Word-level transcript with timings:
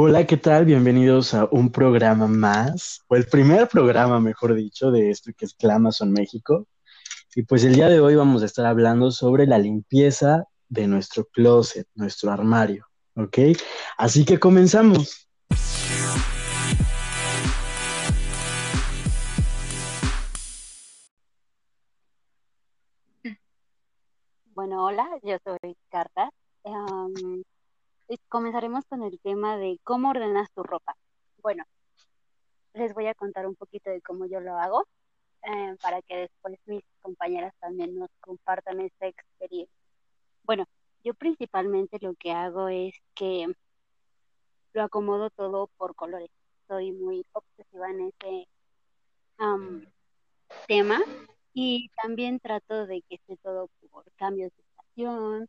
Hola, 0.00 0.24
¿qué 0.28 0.36
tal? 0.36 0.64
Bienvenidos 0.64 1.34
a 1.34 1.48
un 1.50 1.72
programa 1.72 2.28
más, 2.28 3.04
o 3.08 3.16
el 3.16 3.26
primer 3.26 3.66
programa, 3.66 4.20
mejor 4.20 4.54
dicho, 4.54 4.92
de 4.92 5.10
esto 5.10 5.32
que 5.36 5.44
es 5.44 5.54
Clamazon 5.54 6.12
México. 6.12 6.68
Y 7.34 7.42
pues 7.42 7.64
el 7.64 7.74
día 7.74 7.88
de 7.88 7.98
hoy 7.98 8.14
vamos 8.14 8.42
a 8.42 8.46
estar 8.46 8.64
hablando 8.64 9.10
sobre 9.10 9.44
la 9.48 9.58
limpieza 9.58 10.44
de 10.68 10.86
nuestro 10.86 11.24
closet, 11.24 11.88
nuestro 11.96 12.30
armario, 12.30 12.86
¿ok? 13.16 13.38
Así 13.96 14.24
que 14.24 14.38
comenzamos. 14.38 15.28
Bueno, 24.54 24.84
hola, 24.84 25.08
yo 25.24 25.38
soy 25.44 25.76
Carta. 25.90 26.30
Em, 26.62 27.42
comenzaremos 28.28 28.84
con 28.86 29.02
el 29.02 29.18
tema 29.20 29.56
de 29.56 29.78
cómo 29.84 30.10
ordenas 30.10 30.50
tu 30.52 30.62
ropa. 30.62 30.96
Bueno, 31.42 31.64
les 32.74 32.94
voy 32.94 33.06
a 33.06 33.14
contar 33.14 33.46
un 33.46 33.54
poquito 33.54 33.90
de 33.90 34.00
cómo 34.00 34.26
yo 34.26 34.40
lo 34.40 34.58
hago 34.58 34.86
eh, 35.42 35.76
para 35.82 36.02
que 36.02 36.16
después 36.16 36.58
mis 36.66 36.82
compañeras 37.00 37.54
también 37.60 37.98
nos 37.98 38.10
compartan 38.20 38.80
esta 38.80 39.06
experiencia. 39.06 39.74
Bueno, 40.44 40.64
yo 41.04 41.14
principalmente 41.14 41.98
lo 42.00 42.14
que 42.14 42.32
hago 42.32 42.68
es 42.68 42.94
que 43.14 43.46
lo 44.72 44.82
acomodo 44.82 45.30
todo 45.30 45.68
por 45.76 45.94
colores. 45.94 46.30
Soy 46.66 46.92
muy 46.92 47.24
obsesiva 47.32 47.90
en 47.90 48.08
ese 48.08 48.48
am, 49.38 49.86
tema 50.66 51.00
y 51.52 51.90
también 52.02 52.40
trato 52.40 52.86
de 52.86 53.02
que 53.02 53.16
esté 53.16 53.36
todo 53.38 53.68
por 53.90 54.04
cambios 54.16 54.52
de 54.54 54.62
estación. 54.62 55.48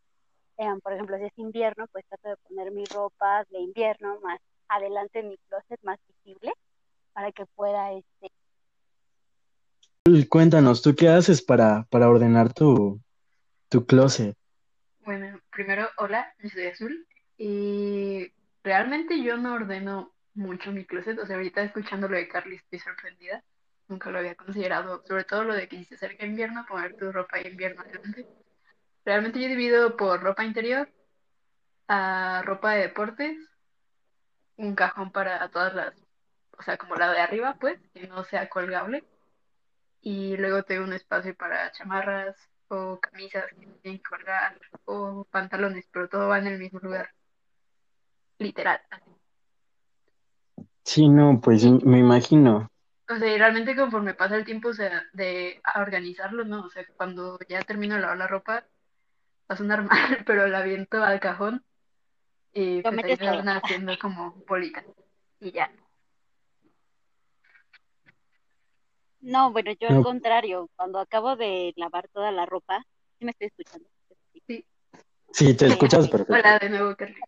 Por 0.84 0.94
ejemplo, 0.94 1.18
si 1.18 1.24
es 1.24 1.38
invierno, 1.38 1.88
pues 1.92 2.06
trato 2.10 2.30
de 2.30 2.38
poner 2.38 2.72
mi 2.72 2.84
ropa 2.86 3.46
de 3.50 3.60
invierno 3.60 4.20
más 4.22 4.42
adelante 4.68 5.20
en 5.20 5.30
mi 5.30 5.38
closet, 5.48 5.80
más 5.84 6.00
visible, 6.08 6.52
para 7.14 7.32
que 7.32 7.46
pueda 7.46 7.94
este, 7.94 8.30
Cuéntanos, 10.28 10.82
¿tú 10.82 10.96
qué 10.96 11.08
haces 11.08 11.42
para, 11.42 11.84
para 11.90 12.10
ordenar 12.10 12.52
tu, 12.54 13.00
tu 13.70 13.86
closet? 13.86 14.36
Bueno, 15.02 15.40
primero, 15.52 15.88
hola, 15.98 16.34
yo 16.40 16.50
soy 16.50 16.66
Azul 16.66 17.08
y 17.38 18.32
realmente 18.64 19.22
yo 19.24 19.38
no 19.38 19.54
ordeno 19.54 20.12
mucho 20.34 20.72
mi 20.72 20.86
closet, 20.86 21.20
o 21.20 21.26
sea, 21.26 21.36
ahorita 21.36 21.62
escuchando 21.62 22.08
lo 22.08 22.18
de 22.18 22.28
Carly 22.28 22.56
estoy 22.56 22.80
sorprendida, 22.80 23.44
nunca 23.88 24.10
lo 24.10 24.20
había 24.20 24.36
considerado, 24.36 25.04
sobre 25.08 25.24
todo 25.24 25.44
lo 25.44 25.54
de 25.54 25.68
que 25.68 25.78
si 25.78 25.86
se 25.86 25.96
acerca 25.96 26.26
invierno, 26.26 26.66
poner 26.68 26.96
tu 26.96 27.12
ropa 27.12 27.38
de 27.38 27.50
invierno 27.50 27.82
adelante. 27.82 28.26
Realmente 29.10 29.42
yo 29.42 29.48
divido 29.48 29.98
por 29.98 30.22
ropa 30.22 30.46
interior, 30.46 30.88
a 31.88 32.44
ropa 32.46 32.74
de 32.74 32.82
deportes, 32.82 33.40
un 34.58 34.76
cajón 34.76 35.12
para 35.12 35.50
todas 35.50 35.74
las, 35.74 35.96
o 36.56 36.62
sea, 36.62 36.78
como 36.78 36.94
la 36.94 37.12
de 37.12 37.20
arriba, 37.20 37.58
pues, 37.60 37.80
que 37.92 38.08
no 38.08 38.24
sea 38.24 38.48
colgable, 38.50 39.04
y 40.02 40.38
luego 40.38 40.62
tengo 40.62 40.84
un 40.84 40.94
espacio 40.94 41.36
para 41.36 41.72
chamarras 41.72 42.38
o 42.68 43.00
camisas 43.00 43.46
que 43.48 43.66
se 43.66 43.72
tienen 43.82 44.00
que 44.00 44.10
colgar 44.10 44.60
o 44.86 45.26
pantalones, 45.32 45.88
pero 45.92 46.08
todo 46.08 46.28
va 46.28 46.38
en 46.38 46.46
el 46.46 46.60
mismo 46.60 46.78
lugar, 46.80 47.10
literal. 48.38 48.80
así. 48.92 49.12
Sí, 50.84 51.10
no, 51.10 51.42
pues 51.42 51.66
me 51.66 51.98
imagino. 51.98 52.70
o 53.10 53.16
sea, 53.18 53.36
y 53.36 53.38
realmente 53.40 53.76
conforme 53.76 54.14
pasa 54.14 54.36
el 54.36 54.46
tiempo, 54.46 54.70
o 54.70 54.74
sea, 54.74 55.04
de 55.14 55.60
a 55.64 55.82
organizarlo, 55.82 56.46
¿no? 56.46 56.66
O 56.66 56.70
sea, 56.70 56.86
cuando 56.96 57.40
ya 57.50 57.64
termino 57.64 57.96
de 57.96 58.02
lavar 58.02 58.18
la 58.18 58.28
ropa, 58.28 58.66
a 59.50 59.56
sonar 59.58 59.84
mal, 59.90 60.24
pero 60.26 60.48
la 60.48 60.60
aviento 60.60 61.04
al 61.04 61.20
cajón 61.20 61.66
y 62.54 62.82
pues 62.82 63.04
ahí 63.04 63.16
van 63.16 63.50
haciendo 63.50 63.98
como 64.00 64.34
bolitas 64.48 64.86
y 65.40 65.52
ya. 65.52 65.72
No, 69.22 69.52
bueno, 69.52 69.72
yo 69.80 69.90
al 69.90 70.02
contrario, 70.02 70.70
cuando 70.76 71.00
acabo 71.00 71.36
de 71.36 71.74
lavar 71.76 72.08
toda 72.08 72.32
la 72.32 72.46
ropa, 72.46 72.86
sí 73.18 73.26
me 73.26 73.32
estoy 73.32 73.48
escuchando. 73.48 73.90
Sí. 74.48 74.66
Sí. 75.34 75.58
te 75.58 75.68
escuchas 75.68 76.08
perfecto. 76.08 76.34
Hola 76.34 76.58
de 76.58 76.70
nuevo, 76.70 76.96
Carly. 76.96 77.20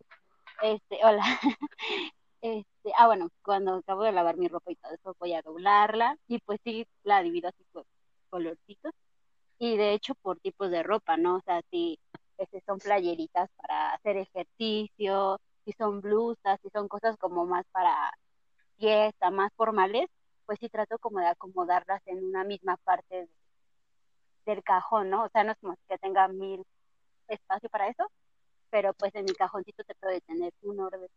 este, 0.61 0.99
hola. 1.03 1.23
Este, 2.43 2.91
ah, 2.97 3.05
bueno, 3.05 3.29
cuando 3.43 3.75
acabo 3.75 4.01
de 4.01 4.11
lavar 4.11 4.35
mi 4.35 4.47
ropa 4.47 4.71
y 4.71 4.75
todo 4.75 4.91
eso, 4.91 5.15
voy 5.19 5.33
a 5.33 5.43
doblarla 5.43 6.17
y 6.27 6.39
pues 6.39 6.59
sí, 6.63 6.87
la 7.03 7.21
divido 7.21 7.49
así 7.49 7.63
por 7.71 7.85
colorcitos 8.31 8.95
y 9.59 9.77
de 9.77 9.93
hecho 9.93 10.15
por 10.15 10.39
tipos 10.39 10.71
de 10.71 10.81
ropa, 10.81 11.17
¿no? 11.17 11.35
O 11.35 11.41
sea, 11.41 11.61
si 11.69 11.99
este, 12.41 12.62
son 12.66 12.79
playeritas 12.79 13.50
para 13.57 13.94
hacer 13.94 14.18
ejercicio, 14.18 15.40
si 15.66 15.74
son 15.74 16.02
blusas, 16.02 16.59
si 16.62 16.69
son 16.72 16.88
cosas 16.88 17.18
como 17.18 17.46
más 17.46 17.66
para 17.72 17.94
fiesta, 18.78 19.31
más 19.31 19.52
formales, 19.56 20.07
pues 20.46 20.59
sí 20.59 20.69
trato 20.69 20.97
como 21.00 21.19
de 21.19 21.28
acomodarlas 21.28 22.02
en 22.07 22.24
una 22.25 22.44
misma 22.44 22.78
parte 22.78 23.16
de- 23.16 23.29
del 24.46 24.63
cajón, 24.63 25.09
¿no? 25.09 25.24
O 25.25 25.29
sea, 25.29 25.44
no 25.44 25.52
es 25.52 25.57
como 25.59 25.75
que 25.88 25.97
tenga 26.00 26.28
mil 26.28 26.63
espacio 27.28 27.69
para 27.69 27.88
eso, 27.90 28.12
pero 28.69 28.94
pues 28.94 29.13
en 29.16 29.25
mi 29.25 29.34
cajoncito 29.34 29.84
trato 29.84 30.08
de 30.08 30.22
tener 30.22 30.53
un 30.63 30.79
orden. 30.79 31.08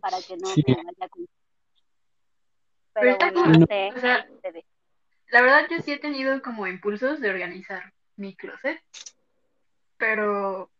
Para 0.00 0.20
que 0.22 0.36
no 0.36 0.48
Sí, 0.48 0.64
me 0.66 0.74
vaya 0.74 1.08
con... 1.08 1.26
Pero 2.94 3.16
Pero 3.18 3.32
bueno, 3.40 3.58
no 3.60 3.66
sé, 3.66 3.92
O 3.96 4.00
sea, 4.00 4.26
la 5.30 5.42
verdad 5.42 5.66
yo 5.70 5.78
sí 5.80 5.92
he 5.92 5.98
tenido 5.98 6.42
como 6.42 6.66
impulsos 6.66 7.20
de 7.20 7.30
organizar 7.30 7.92
mi 8.20 8.34
closet, 8.36 8.80
pero 9.96 10.70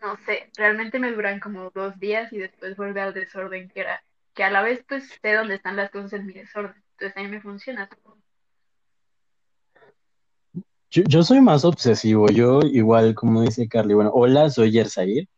no 0.00 0.16
sé, 0.26 0.50
realmente 0.56 0.98
me 0.98 1.12
duran 1.12 1.38
como 1.38 1.70
dos 1.70 1.98
días 2.00 2.32
y 2.32 2.38
después 2.38 2.76
vuelve 2.76 3.00
al 3.00 3.14
desorden 3.14 3.68
que 3.68 3.80
era, 3.80 4.02
que 4.34 4.42
a 4.42 4.50
la 4.50 4.62
vez 4.62 4.84
pues 4.88 5.08
sé 5.22 5.34
dónde 5.34 5.54
están 5.54 5.76
las 5.76 5.90
cosas 5.90 6.14
en 6.14 6.26
mi 6.26 6.32
desorden, 6.32 6.82
entonces 6.92 7.16
a 7.16 7.20
mí 7.20 7.28
me 7.28 7.40
funciona. 7.40 7.88
yo, 10.92 11.02
yo 11.04 11.22
soy 11.22 11.40
más 11.40 11.64
obsesivo. 11.64 12.28
Yo, 12.28 12.60
igual, 12.60 13.14
como 13.14 13.42
dice 13.42 13.66
Carly, 13.66 13.94
bueno, 13.94 14.10
hola, 14.12 14.50
soy 14.50 14.70
Yersair. 14.70 15.28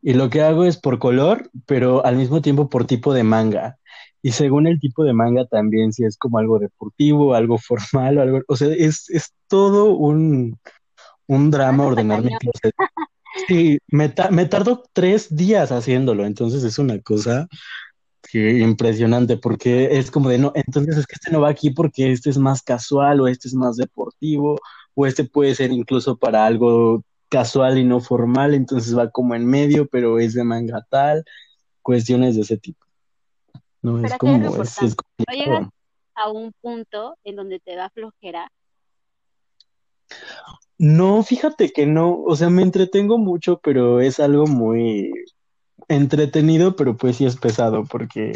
Y 0.00 0.14
lo 0.14 0.30
que 0.30 0.42
hago 0.42 0.64
es 0.64 0.76
por 0.78 0.98
color, 0.98 1.50
pero 1.66 2.04
al 2.04 2.16
mismo 2.16 2.40
tiempo 2.40 2.68
por 2.68 2.86
tipo 2.86 3.12
de 3.12 3.24
manga. 3.24 3.78
Y 4.22 4.32
según 4.32 4.66
el 4.66 4.78
tipo 4.78 5.04
de 5.04 5.12
manga 5.12 5.46
también, 5.46 5.92
si 5.92 6.04
es 6.04 6.16
como 6.16 6.38
algo 6.38 6.58
deportivo, 6.58 7.34
algo 7.34 7.58
formal 7.58 8.18
o 8.18 8.22
algo, 8.22 8.40
o 8.48 8.56
sea, 8.56 8.68
es, 8.68 9.10
es 9.10 9.32
todo 9.48 9.94
un, 9.94 10.58
un 11.26 11.50
drama 11.50 11.84
ordenar 11.86 12.22
mi 12.22 12.30
closet. 12.38 12.74
Sí, 13.48 13.78
me, 13.88 14.08
ta- 14.08 14.30
me 14.30 14.46
tardo 14.46 14.84
tres 14.92 15.34
días 15.34 15.72
haciéndolo, 15.72 16.24
entonces 16.26 16.62
es 16.64 16.78
una 16.78 17.00
cosa 17.00 17.48
que 18.30 18.58
impresionante, 18.60 19.36
porque 19.36 19.98
es 19.98 20.10
como 20.10 20.28
de, 20.28 20.38
no, 20.38 20.52
entonces 20.54 20.96
es 20.96 21.06
que 21.06 21.16
este 21.16 21.30
no 21.32 21.40
va 21.40 21.48
aquí 21.50 21.70
porque 21.70 22.12
este 22.12 22.30
es 22.30 22.38
más 22.38 22.62
casual 22.62 23.20
o 23.20 23.28
este 23.28 23.48
es 23.48 23.54
más 23.54 23.76
deportivo, 23.76 24.58
o 24.94 25.06
este 25.06 25.24
puede 25.24 25.54
ser 25.54 25.72
incluso 25.72 26.16
para 26.16 26.46
algo 26.46 27.02
casual 27.28 27.78
y 27.78 27.84
no 27.84 28.00
formal, 28.00 28.54
entonces 28.54 28.96
va 28.96 29.10
como 29.10 29.34
en 29.34 29.46
medio, 29.46 29.86
pero 29.88 30.18
es 30.18 30.34
de 30.34 30.44
manga 30.44 30.86
tal, 30.90 31.24
cuestiones 31.82 32.36
de 32.36 32.42
ese 32.42 32.58
tipo. 32.58 32.86
No, 33.82 34.04
es 34.04 34.16
como, 34.16 34.62
es, 34.62 34.78
es 34.78 34.82
importante. 34.82 35.24
No 35.28 35.34
llegas 35.34 35.68
a 36.14 36.30
un 36.30 36.52
punto 36.60 37.16
en 37.24 37.36
donde 37.36 37.60
te 37.60 37.74
da 37.74 37.90
flojera. 37.90 38.50
No, 40.78 41.22
fíjate 41.22 41.70
que 41.70 41.86
no, 41.86 42.22
o 42.22 42.36
sea, 42.36 42.50
me 42.50 42.62
entretengo 42.62 43.18
mucho, 43.18 43.60
pero 43.62 44.00
es 44.00 44.20
algo 44.20 44.46
muy 44.46 45.12
entretenido, 45.88 46.76
pero 46.76 46.96
pues 46.96 47.16
sí 47.16 47.24
es 47.24 47.36
pesado, 47.36 47.84
porque 47.84 48.32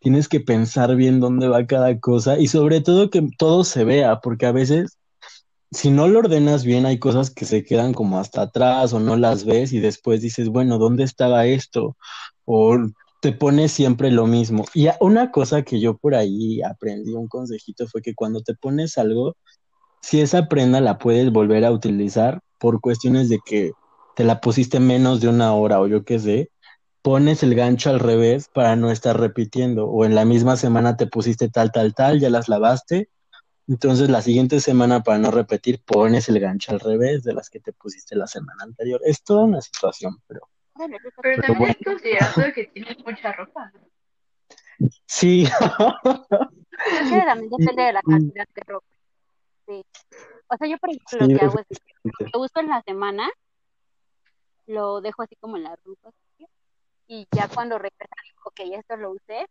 tienes 0.00 0.28
que 0.28 0.40
pensar 0.40 0.94
bien 0.96 1.20
dónde 1.20 1.48
va 1.48 1.66
cada 1.66 1.98
cosa 1.98 2.38
y 2.38 2.48
sobre 2.48 2.80
todo 2.80 3.10
que 3.10 3.28
todo 3.36 3.64
se 3.64 3.84
vea, 3.84 4.20
porque 4.20 4.46
a 4.46 4.52
veces 4.52 4.98
si 5.72 5.90
no 5.90 6.08
lo 6.08 6.20
ordenas 6.20 6.64
bien 6.64 6.86
hay 6.86 6.98
cosas 6.98 7.30
que 7.30 7.44
se 7.44 7.64
quedan 7.64 7.92
como 7.92 8.18
hasta 8.18 8.42
atrás 8.42 8.92
o 8.92 9.00
no 9.00 9.16
las 9.16 9.44
ves 9.44 9.72
y 9.72 9.80
después 9.80 10.20
dices, 10.20 10.48
bueno, 10.48 10.78
¿dónde 10.78 11.04
estaba 11.04 11.46
esto? 11.46 11.96
O 12.44 12.76
te 13.20 13.32
pones 13.32 13.72
siempre 13.72 14.10
lo 14.10 14.26
mismo. 14.26 14.64
Y 14.74 14.88
una 15.00 15.30
cosa 15.30 15.62
que 15.62 15.80
yo 15.80 15.96
por 15.96 16.14
ahí 16.14 16.62
aprendí, 16.62 17.14
un 17.14 17.28
consejito, 17.28 17.86
fue 17.86 18.02
que 18.02 18.14
cuando 18.14 18.42
te 18.42 18.54
pones 18.54 18.98
algo, 18.98 19.36
si 20.02 20.20
esa 20.20 20.48
prenda 20.48 20.80
la 20.80 20.98
puedes 20.98 21.30
volver 21.30 21.64
a 21.64 21.72
utilizar 21.72 22.40
por 22.58 22.80
cuestiones 22.80 23.28
de 23.28 23.38
que 23.44 23.72
te 24.16 24.24
la 24.24 24.40
pusiste 24.40 24.80
menos 24.80 25.20
de 25.20 25.28
una 25.28 25.54
hora 25.54 25.80
o 25.80 25.86
yo 25.86 26.04
qué 26.04 26.18
sé, 26.18 26.50
pones 27.02 27.42
el 27.42 27.54
gancho 27.54 27.90
al 27.90 28.00
revés 28.00 28.48
para 28.52 28.76
no 28.76 28.90
estar 28.90 29.18
repitiendo. 29.18 29.86
O 29.86 30.04
en 30.04 30.14
la 30.14 30.24
misma 30.24 30.56
semana 30.56 30.96
te 30.96 31.06
pusiste 31.06 31.48
tal, 31.50 31.72
tal, 31.72 31.94
tal, 31.94 32.20
ya 32.20 32.30
las 32.30 32.48
lavaste. 32.48 33.10
Entonces 33.68 34.08
la 34.10 34.22
siguiente 34.22 34.60
semana, 34.60 35.02
para 35.02 35.18
no 35.18 35.30
repetir, 35.30 35.82
pones 35.84 36.28
el 36.28 36.40
gancho 36.40 36.72
al 36.72 36.80
revés 36.80 37.22
de 37.22 37.34
las 37.34 37.50
que 37.50 37.60
te 37.60 37.72
pusiste 37.72 38.16
la 38.16 38.26
semana 38.26 38.64
anterior. 38.64 39.00
Es 39.04 39.22
toda 39.22 39.44
una 39.44 39.60
situación, 39.60 40.16
pero, 40.26 40.40
Pero 41.22 41.42
también 41.42 41.58
bueno, 41.58 41.74
es 41.78 41.84
considerando 41.84 42.54
que 42.54 42.64
tienes 42.66 42.98
mucha 43.04 43.32
ropa, 43.32 43.72
sí. 45.06 45.44
Es 45.44 47.10
que 47.10 47.22
también 47.22 47.50
Y- 47.52 47.56
depende 47.58 47.82
de 47.82 47.92
la 47.92 48.02
cantidad 48.02 48.46
de 48.54 48.62
ropa. 48.66 48.86
Sí. 49.66 49.84
O 50.48 50.56
sea, 50.56 50.68
yo 50.68 50.78
por 50.78 50.90
ejemplo 50.90 51.18
lo 51.18 51.26
sí, 51.26 51.34
que 51.38 51.44
hago 51.44 51.58
es 51.68 51.78
que 51.78 51.92
lo 52.04 52.26
que 52.32 52.38
uso 52.38 52.60
en 52.60 52.68
la 52.68 52.82
semana 52.82 53.30
lo 54.66 55.00
dejo 55.00 55.22
así 55.22 55.36
como 55.36 55.56
en 55.56 55.64
la 55.64 55.76
ropa. 55.84 56.10
y 57.06 57.26
ya 57.32 57.48
cuando 57.48 57.76
regresa 57.78 58.14
digo, 58.22 58.40
ok, 58.44 58.60
esto 58.78 58.96
lo 58.96 59.10
usé, 59.10 59.46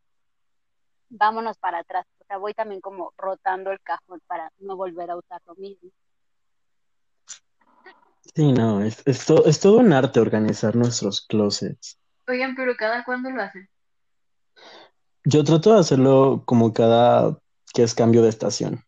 vámonos 1.10 1.58
para 1.58 1.80
atrás. 1.80 2.06
O 2.20 2.26
sea, 2.26 2.38
voy 2.38 2.54
también 2.54 2.80
como 2.82 3.12
rotando 3.18 3.72
el 3.72 3.82
cajón 3.82 4.22
para 4.28 4.50
no 4.60 4.78
volver 4.78 5.12
a 5.12 5.18
usar 5.18 5.42
lo 5.46 5.56
mismo. 5.56 5.90
Sí, 8.40 8.54
no, 8.54 8.82
es, 8.82 9.06
es, 9.06 9.26
to- 9.26 9.46
es 9.48 9.60
todo 9.60 9.80
un 9.80 9.92
arte 9.92 10.22
organizar 10.22 10.74
nuestros 10.74 11.28
closets. 11.28 12.00
Oigan, 12.26 12.56
pero 12.56 12.74
¿cada 12.78 13.04
cuándo 13.04 13.30
lo 13.30 13.42
hacen? 13.42 13.70
Yo 15.26 15.44
trato 15.44 15.74
de 15.74 15.82
hacerlo 15.82 16.44
como 16.46 16.72
cada 16.72 17.38
que 17.74 17.84
es 17.84 17.94
cambio 17.94 18.22
de 18.22 18.30
estación. 18.30 18.86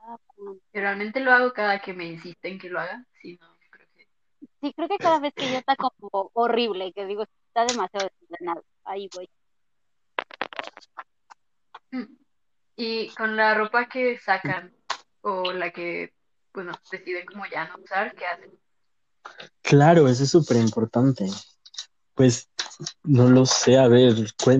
Ah, 0.00 0.18
pues, 0.34 0.58
Yo 0.72 0.80
realmente 0.80 1.20
lo 1.20 1.30
hago 1.30 1.52
cada 1.52 1.80
que 1.80 1.94
me 1.94 2.06
insisten 2.06 2.58
que 2.58 2.68
lo 2.68 2.80
haga. 2.80 3.04
Si 3.22 3.38
no, 3.40 3.56
creo 3.70 3.86
que... 3.94 4.08
Sí, 4.60 4.72
creo 4.74 4.88
que 4.88 4.98
cada 4.98 5.20
vez 5.20 5.32
que 5.34 5.48
ya 5.52 5.58
está 5.60 5.76
como 5.76 6.32
horrible, 6.34 6.92
que 6.94 7.06
digo, 7.06 7.22
está 7.46 7.64
demasiado 7.64 8.08
desordenado. 8.20 8.64
Ahí 8.82 9.08
voy. 9.14 9.30
Mm. 11.92 12.16
Y 12.74 13.08
con 13.10 13.36
la 13.36 13.54
ropa 13.54 13.88
que 13.88 14.18
sacan 14.18 14.74
o 15.28 15.52
la 15.52 15.70
que, 15.70 16.12
bueno, 16.52 16.72
deciden 16.90 17.26
como 17.26 17.46
ya 17.46 17.68
no 17.68 17.76
usar, 17.82 18.14
¿qué 18.14 18.26
hacen? 18.26 18.50
Claro, 19.62 20.08
eso 20.08 20.22
es 20.24 20.30
súper 20.30 20.56
importante. 20.56 21.26
Pues 22.14 22.50
no 23.04 23.28
lo 23.28 23.46
sé, 23.46 23.78
a 23.78 23.88
ver, 23.88 24.14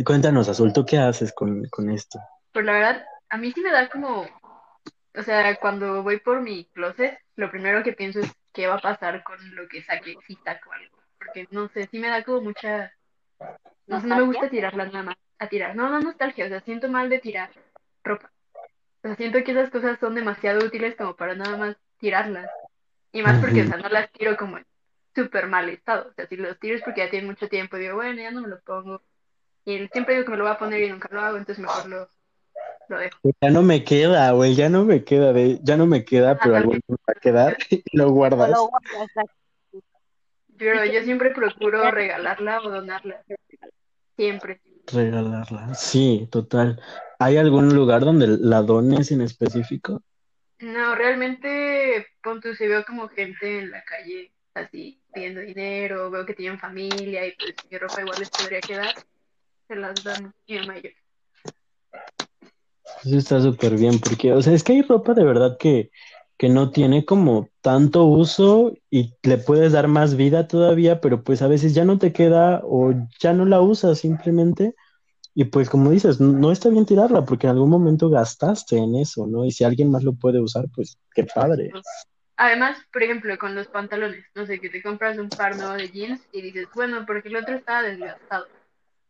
cuéntanos, 0.05 0.49
Azul, 0.49 0.73
¿tú 0.73 0.85
qué 0.85 0.99
haces 0.99 1.32
con, 1.32 1.65
con 1.70 1.91
esto? 1.91 2.20
Pues 2.53 2.65
la 2.65 2.73
verdad, 2.73 3.06
a 3.31 3.37
mí 3.37 3.53
sí 3.53 3.61
me 3.61 3.73
da 3.73 3.88
como, 3.88 4.26
o 5.15 5.23
sea, 5.23 5.56
cuando 5.56 6.03
voy 6.03 6.20
por 6.20 6.41
mi 6.41 6.67
closet, 6.67 7.19
lo 7.37 7.50
primero 7.50 7.82
que 7.82 7.93
pienso 7.93 8.20
es 8.20 8.31
qué 8.53 8.67
va 8.67 8.75
a 8.76 8.81
pasar 8.81 9.23
con 9.25 9.38
lo 9.55 9.67
que 9.69 9.82
saque, 9.82 10.17
si 10.26 10.35
saco 10.37 10.73
algo. 10.73 10.99
Porque 11.19 11.49
no 11.50 11.69
sé, 11.69 11.88
sí 11.91 11.99
me 11.99 12.09
da 12.09 12.23
como 12.23 12.43
mucha, 12.43 12.93
no 13.87 14.00
sé, 14.00 14.06
no 14.06 14.17
me 14.17 14.23
gusta 14.23 14.47
¿Nostalgia? 14.47 14.50
tirarla 14.50 14.85
nada 14.87 15.03
más, 15.03 15.17
a 15.38 15.49
tirar. 15.49 15.75
No, 15.75 15.88
no 15.88 16.00
nostalgia, 16.00 16.47
o 16.47 16.49
sea, 16.49 16.61
siento 16.61 16.88
mal 16.88 17.09
de 17.09 17.19
tirar 17.19 17.50
ropa. 18.05 18.31
O 18.98 19.08
sea, 19.08 19.16
siento 19.16 19.42
que 19.44 19.52
esas 19.52 19.70
cosas 19.70 19.98
son 20.00 20.14
demasiado 20.14 20.64
útiles 20.64 20.96
como 20.96 21.14
para 21.16 21.34
nada 21.34 21.56
más 21.56 21.76
tirarlas. 21.98 22.50
Y 23.12 23.22
más 23.22 23.40
porque, 23.40 23.62
o 23.62 23.66
sea, 23.66 23.76
no 23.76 23.88
las 23.88 24.10
tiro 24.12 24.36
como 24.36 24.58
en 24.58 24.66
súper 25.14 25.46
mal 25.46 25.68
estado. 25.68 26.08
O 26.10 26.12
sea, 26.14 26.26
si 26.26 26.36
los 26.36 26.58
tiro 26.58 26.76
es 26.76 26.82
porque 26.82 27.00
ya 27.00 27.10
tienen 27.10 27.28
mucho 27.28 27.48
tiempo, 27.48 27.76
digo, 27.76 27.96
bueno, 27.96 28.20
ya 28.20 28.30
no 28.30 28.42
me 28.42 28.48
lo 28.48 28.60
pongo. 28.60 29.02
Y 29.64 29.86
siempre 29.88 30.14
digo 30.14 30.24
que 30.24 30.30
me 30.32 30.36
lo 30.36 30.44
voy 30.44 30.52
a 30.52 30.58
poner 30.58 30.82
y 30.82 30.90
nunca 30.90 31.08
lo 31.12 31.20
hago, 31.20 31.36
entonces 31.36 31.62
mejor 31.62 31.86
lo, 31.86 32.08
lo 32.88 32.98
dejo. 32.98 33.18
Ya 33.40 33.50
no 33.50 33.62
me 33.62 33.84
queda, 33.84 34.30
güey, 34.32 34.54
ya 34.54 34.68
no 34.68 34.84
me 34.84 35.04
queda, 35.04 35.32
de, 35.32 35.58
ya 35.62 35.76
no 35.76 35.86
me 35.86 36.04
queda, 36.04 36.38
pero 36.38 36.56
algún 36.56 36.74
día 36.74 36.82
me 36.88 36.96
va 36.96 37.14
a 37.16 37.20
quedar 37.20 37.56
y 37.70 37.96
lo 37.96 38.10
guardas. 38.10 38.50
lo 38.50 38.68
guardas 38.68 39.08
aquí. 39.16 39.82
Pero 40.56 40.84
¿Y 40.84 40.92
yo 40.92 41.02
siempre 41.02 41.30
procuro 41.30 41.90
regalarla 41.90 42.60
o 42.62 42.70
donarla. 42.70 43.22
Siempre. 44.19 44.61
Regalarla. 44.93 45.75
Sí, 45.76 46.29
total. 46.32 46.82
¿Hay 47.20 47.37
algún 47.37 47.73
lugar 47.73 48.00
donde 48.00 48.26
la 48.26 48.62
dones 48.62 49.12
en 49.12 49.20
específico? 49.20 50.03
No, 50.59 50.97
realmente, 50.97 52.05
pon 52.20 52.41
tú, 52.41 52.53
si 52.56 52.67
veo 52.67 52.85
como 52.85 53.09
gente 53.09 53.61
en 53.61 53.70
la 53.70 53.85
calle 53.85 54.32
así 54.55 55.00
pidiendo 55.15 55.41
dinero, 55.41 56.11
veo 56.11 56.26
que 56.26 56.35
tienen 56.35 56.59
familia 56.59 57.29
y 57.29 57.32
pues 57.37 57.55
mi 57.70 57.79
ropa 57.79 58.00
igual 58.00 58.19
les 58.19 58.29
podría 58.29 58.61
quedar, 58.61 58.93
se 59.69 59.76
las 59.76 60.03
dan 60.03 60.35
mi 60.49 60.59
mamá 60.59 60.79
y 60.79 60.82
yo. 60.82 60.91
Eso 63.05 63.19
está 63.19 63.41
súper 63.41 63.76
bien, 63.76 64.00
porque, 64.00 64.32
o 64.32 64.43
sea, 64.43 64.53
es 64.53 64.65
que 64.65 64.73
hay 64.73 64.82
ropa 64.82 65.15
de 65.15 65.23
verdad 65.23 65.56
que, 65.61 65.93
que 66.38 66.49
no 66.49 66.70
tiene 66.70 67.05
como 67.05 67.50
tanto 67.61 68.05
uso 68.05 68.73
y 68.90 69.12
le 69.25 69.38
puedes 69.38 69.73
dar 69.73 69.88
más 69.88 70.17
vida 70.17 70.46
todavía, 70.46 71.00
pero 71.00 71.25
pues 71.25 71.43
a 71.43 71.49
veces 71.49 71.75
ya 71.75 71.85
no 71.85 71.99
te 71.99 72.12
queda 72.12 72.62
o 72.64 72.94
ya 73.19 73.32
no 73.32 73.44
la 73.44 73.61
usas 73.61 73.99
simplemente. 73.99 74.76
Y 75.35 75.46
pues 75.46 75.69
como 75.69 75.90
dices, 75.90 76.20
no 76.20 76.52
está 76.52 76.69
bien 76.69 76.87
tirarla 76.87 77.25
porque 77.25 77.49
en 77.49 77.55
algún 77.55 77.70
momento 77.70 78.08
gastaste 78.08 78.76
en 78.76 78.94
eso, 78.94 79.26
¿no? 79.26 79.44
Y 79.44 79.50
si 79.50 79.64
alguien 79.64 79.90
más 79.90 80.05
lo 80.05 80.12
puede 80.12 80.40
usar, 80.40 80.67
pues 80.75 80.96
qué 81.12 81.25
padre. 81.25 81.73
Además, 82.37 82.79
por 82.93 83.02
ejemplo, 83.02 83.37
con 83.37 83.56
los 83.56 83.67
pantalones, 83.67 84.25
no 84.37 84.46
sé, 84.46 84.61
que 84.61 84.70
te 84.70 84.81
compras 84.81 85.19
un 85.19 85.29
par 85.29 85.56
nuevo 85.56 85.73
de 85.73 85.91
jeans 85.91 86.20
y 86.32 86.41
dices, 86.41 86.69
bueno, 86.73 87.05
porque 87.05 87.29
el 87.29 87.37
otro 87.37 87.56
estaba 87.56 87.82
desgastado. 87.82 88.46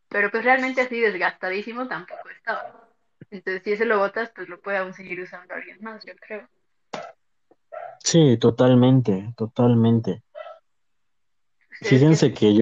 Pero 0.09 0.31
pues 0.31 0.45
realmente 0.45 0.81
así 0.81 0.99
desgastadísimo 0.99 1.87
tampoco 1.89 2.31
estaba. 2.31 2.89
Entonces, 3.31 3.63
si 3.63 3.73
ese 3.73 3.85
lo 3.85 3.99
botas, 3.99 4.31
pues 4.35 4.49
lo 4.49 4.59
puede 4.61 4.79
aún 4.79 4.95
seguir 4.95 5.21
usando 5.21 5.53
alguien 5.53 5.77
más, 5.83 6.03
yo 6.07 6.15
creo. 6.27 6.49
Sí, 8.03 8.37
totalmente, 8.39 9.33
totalmente. 9.37 10.23
¿Ustedes 11.81 11.89
Fíjense 12.01 12.35
que 12.35 12.55
yo, 12.55 12.61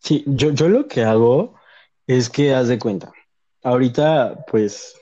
sí, 0.00 0.24
yo, 0.26 0.50
yo 0.50 0.68
lo 0.68 0.88
que 0.88 1.04
hago 1.04 1.54
es 2.06 2.28
que 2.28 2.54
haz 2.54 2.68
de 2.68 2.78
cuenta. 2.78 3.12
Ahorita, 3.62 4.44
pues, 4.50 4.94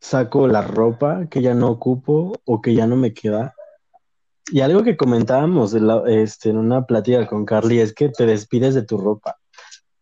saco 0.00 0.46
la 0.46 0.62
ropa 0.62 1.26
que 1.30 1.40
ya 1.40 1.54
no 1.54 1.70
ocupo 1.70 2.34
o 2.44 2.60
que 2.60 2.74
ya 2.74 2.86
no 2.86 2.96
me 2.96 3.14
queda. 3.14 3.54
Y 4.52 4.60
algo 4.60 4.82
que 4.82 4.96
comentábamos 4.98 5.72
de 5.72 5.80
la- 5.80 6.02
este, 6.06 6.50
en 6.50 6.58
una 6.58 6.84
plática 6.84 7.26
con 7.26 7.46
Carly 7.46 7.80
es 7.80 7.94
que 7.94 8.10
te 8.10 8.26
despides 8.26 8.74
de 8.74 8.82
tu 8.82 8.98
ropa. 8.98 9.38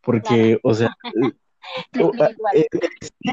Porque, 0.01 0.59
o 0.65 0.75
sea, 0.75 0.91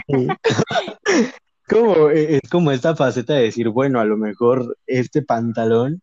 como, 1.70 2.10
eh, 2.10 2.40
es 2.44 2.50
como 2.50 2.72
esta 2.72 2.96
faceta 2.96 3.34
de 3.34 3.44
decir, 3.44 3.70
bueno, 3.70 4.00
a 4.00 4.06
lo 4.06 4.18
mejor 4.18 4.78
este 4.88 5.22
pantalón 5.22 6.02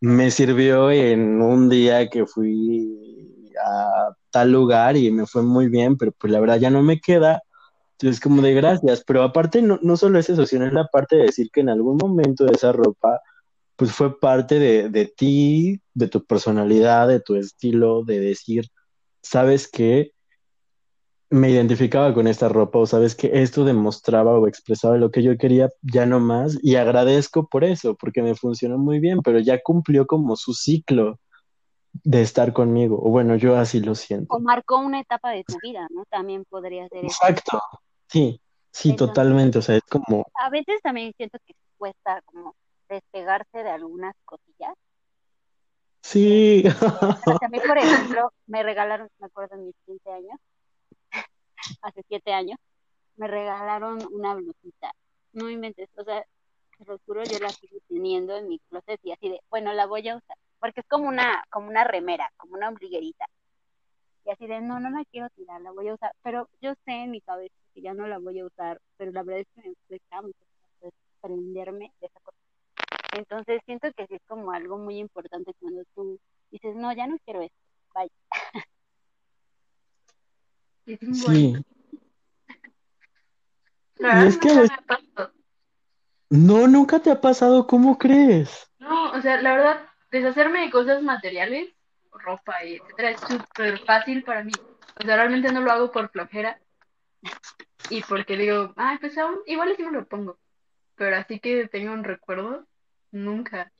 me 0.00 0.30
sirvió 0.30 0.90
en 0.90 1.42
un 1.42 1.68
día 1.68 2.08
que 2.08 2.26
fui 2.26 3.54
a 3.64 4.14
tal 4.30 4.52
lugar 4.52 4.96
y 4.96 5.10
me 5.10 5.26
fue 5.26 5.42
muy 5.42 5.68
bien, 5.68 5.96
pero 5.96 6.12
pues 6.12 6.32
la 6.32 6.40
verdad 6.40 6.58
ya 6.58 6.70
no 6.70 6.82
me 6.82 7.00
queda. 7.00 7.42
Entonces, 7.92 8.20
como 8.20 8.42
de 8.42 8.54
gracias, 8.54 9.02
pero 9.04 9.22
aparte 9.24 9.60
no, 9.62 9.78
no 9.82 9.96
solo 9.96 10.18
es 10.20 10.30
eso, 10.30 10.46
sino 10.46 10.66
es 10.66 10.72
la 10.72 10.86
parte 10.86 11.16
de 11.16 11.24
decir 11.24 11.48
que 11.52 11.60
en 11.60 11.68
algún 11.68 11.96
momento 11.96 12.46
esa 12.46 12.70
ropa, 12.72 13.20
pues 13.76 13.92
fue 13.92 14.20
parte 14.20 14.60
de, 14.60 14.88
de 14.88 15.06
ti, 15.06 15.80
de 15.94 16.08
tu 16.08 16.24
personalidad, 16.24 17.08
de 17.08 17.20
tu 17.20 17.34
estilo, 17.34 18.04
de 18.04 18.20
decir, 18.20 18.66
¿sabes 19.22 19.68
qué? 19.68 20.12
Me 21.30 21.50
identificaba 21.50 22.14
con 22.14 22.26
esta 22.26 22.48
ropa 22.48 22.78
o 22.78 22.86
sabes 22.86 23.14
que 23.14 23.42
esto 23.42 23.64
demostraba 23.64 24.38
o 24.38 24.46
expresaba 24.46 24.96
lo 24.96 25.10
que 25.10 25.22
yo 25.22 25.36
quería 25.36 25.68
ya 25.82 26.06
no 26.06 26.20
más 26.20 26.58
y 26.62 26.76
agradezco 26.76 27.46
por 27.48 27.64
eso, 27.64 27.94
porque 27.96 28.22
me 28.22 28.34
funcionó 28.34 28.78
muy 28.78 28.98
bien, 28.98 29.20
pero 29.22 29.38
ya 29.38 29.60
cumplió 29.62 30.06
como 30.06 30.36
su 30.36 30.54
ciclo 30.54 31.18
de 31.92 32.22
estar 32.22 32.52
conmigo, 32.52 32.98
o 33.02 33.10
bueno, 33.10 33.36
yo 33.36 33.56
así 33.56 33.80
lo 33.80 33.94
siento. 33.94 34.34
O 34.34 34.40
marcó 34.40 34.78
una 34.78 35.00
etapa 35.00 35.30
de 35.30 35.44
tu 35.44 35.56
vida, 35.62 35.86
¿no? 35.90 36.04
También 36.10 36.44
podría 36.48 36.88
ser 36.88 37.04
eso. 37.04 37.16
Exacto, 37.26 37.60
sí, 38.06 38.40
sí, 38.70 38.90
Entonces- 38.90 39.14
totalmente, 39.14 39.58
o 39.58 39.62
sea, 39.62 39.76
es 39.76 39.82
como, 39.82 40.24
A 40.42 40.48
veces 40.50 40.80
también 40.82 41.12
siento 41.16 41.38
que 41.46 41.54
cuesta 41.76 42.22
como 42.24 42.54
despegarse 42.88 43.62
de 43.62 43.70
algunas 43.70 44.14
cosillas. 44.24 44.74
sí, 46.02 46.64
O 46.66 46.70
sea, 46.70 47.38
a 47.42 47.48
mí, 47.50 47.58
por 47.66 47.76
ejemplo, 47.76 48.32
me 48.46 48.62
regalaron, 48.62 49.08
me 49.18 49.26
acuerdo 49.26 49.56
en 49.56 49.66
mis 49.66 49.74
15 49.84 50.10
años, 50.10 50.38
hace 51.82 52.02
7 52.08 52.32
años, 52.32 52.58
me 53.16 53.26
regalaron 53.28 53.98
una 54.12 54.34
blusita. 54.34 54.92
No 55.32 55.50
inventes, 55.50 55.88
o 55.96 56.04
sea, 56.04 56.24
te 56.78 56.84
lo 56.84 56.98
juro, 57.06 57.24
yo 57.24 57.38
la 57.38 57.50
sigo 57.50 57.78
teniendo 57.88 58.36
en 58.36 58.48
mi 58.48 58.58
closet 58.70 59.00
y 59.02 59.12
así 59.12 59.28
de, 59.28 59.40
bueno, 59.50 59.72
la 59.72 59.86
voy 59.86 60.08
a 60.08 60.16
usar, 60.16 60.36
porque 60.60 60.80
es 60.80 60.86
como 60.88 61.08
una, 61.08 61.44
como 61.50 61.68
una 61.68 61.84
remera, 61.84 62.30
como 62.36 62.54
una 62.54 62.68
ombliguerita. 62.68 63.26
Y 64.24 64.30
así 64.30 64.46
de, 64.46 64.60
no, 64.60 64.78
no 64.78 64.90
la 64.90 65.04
quiero 65.10 65.28
tirar, 65.30 65.60
la 65.62 65.72
voy 65.72 65.88
a 65.88 65.94
usar, 65.94 66.12
pero 66.22 66.48
yo 66.60 66.74
sé 66.84 66.92
en 66.92 67.10
mi 67.10 67.20
cabeza 67.20 67.54
que 67.74 67.80
ya 67.80 67.94
no 67.94 68.06
la 68.06 68.18
voy 68.18 68.38
a 68.40 68.46
usar, 68.46 68.80
pero 68.96 69.10
la 69.12 69.22
verdad 69.22 69.40
es 69.40 69.48
que 69.54 69.68
me 69.68 69.74
cuesta 69.88 70.22
mucho 70.22 70.38
desprenderme 70.80 71.92
de 72.00 72.06
esa 72.06 72.20
cosa. 72.20 72.38
Entonces 73.16 73.60
siento 73.64 73.90
que 73.92 74.06
sí 74.06 74.14
es 74.14 74.22
como 74.26 74.52
algo 74.52 74.78
muy 74.78 74.98
importante 74.98 75.52
cuando 75.60 75.82
tú 75.94 76.18
dices, 76.50 76.76
no, 76.76 76.92
ya 76.92 77.06
no 77.06 77.18
quiero 77.24 77.42
esto, 77.42 77.56
vaya. 77.94 78.12
Es 80.88 81.02
un 81.02 81.14
sí. 81.14 81.52
La 83.96 84.08
Y 84.08 84.12
verdad 84.14 84.26
es 84.26 84.38
que 84.38 84.48
nunca 84.48 84.98
me. 85.18 85.28
No, 86.30 86.66
nunca 86.66 86.98
te 87.00 87.10
ha 87.10 87.20
pasado, 87.20 87.66
¿cómo 87.66 87.98
crees? 87.98 88.70
No, 88.78 89.12
o 89.12 89.20
sea, 89.20 89.40
la 89.42 89.54
verdad, 89.54 89.86
deshacerme 90.10 90.62
de 90.62 90.70
cosas 90.70 91.02
materiales, 91.02 91.68
ropa 92.12 92.64
y 92.64 92.76
etcétera, 92.76 93.10
es 93.10 93.20
súper 93.20 93.78
fácil 93.80 94.24
para 94.24 94.42
mí. 94.44 94.52
O 94.98 95.04
sea, 95.04 95.16
realmente 95.16 95.52
no 95.52 95.60
lo 95.60 95.70
hago 95.70 95.92
por 95.92 96.08
flojera 96.10 96.58
y 97.90 98.02
porque 98.02 98.36
digo, 98.38 98.72
ay, 98.76 98.96
pues 98.98 99.16
aún, 99.18 99.36
igual 99.46 99.74
sí 99.76 99.82
me 99.84 99.92
lo 99.92 100.06
pongo. 100.06 100.38
Pero 100.96 101.16
así 101.16 101.38
que 101.38 101.68
tenga 101.68 101.92
un 101.92 102.04
recuerdo, 102.04 102.66
nunca. 103.10 103.70